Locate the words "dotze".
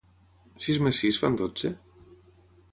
1.43-1.73